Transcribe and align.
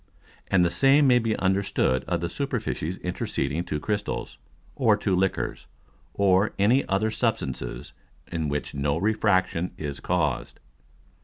And 0.49 0.65
the 0.65 0.71
same 0.71 1.05
may 1.05 1.19
be 1.19 1.35
understood 1.37 2.03
of 2.05 2.21
the 2.21 2.27
Superficies 2.27 2.97
interceding 3.03 3.63
two 3.63 3.79
Crystals, 3.79 4.39
or 4.75 4.97
two 4.97 5.15
Liquors, 5.15 5.67
or 6.15 6.53
any 6.57 6.83
other 6.87 7.11
Substances 7.11 7.93
in 8.31 8.49
which 8.49 8.73
no 8.73 8.97
Refraction 8.97 9.73
is 9.77 9.99
caused. 9.99 10.59